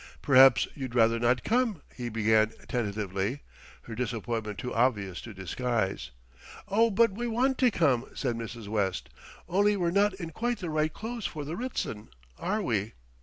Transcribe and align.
"Perhaps 0.23 0.67
you'd 0.73 0.95
rather 0.95 1.19
not 1.19 1.43
come?" 1.43 1.83
he 1.95 2.09
began 2.09 2.53
tentatively, 2.67 3.41
his 3.85 3.95
disappointment 3.95 4.57
too 4.57 4.73
obvious 4.73 5.21
to 5.21 5.31
disguise. 5.31 6.09
"Oh, 6.67 6.89
but 6.89 7.11
we 7.11 7.27
want 7.27 7.59
to 7.59 7.69
come!" 7.69 8.05
said 8.15 8.35
Mrs. 8.35 8.67
West, 8.67 9.09
"only 9.47 9.77
we're 9.77 9.91
not 9.91 10.15
in 10.15 10.31
quite 10.31 10.57
the 10.57 10.71
right 10.71 10.91
clothes 10.91 11.27
for 11.27 11.45
the 11.45 11.55
Ritzton, 11.55 12.07
are 12.39 12.63
we?" 12.63 12.93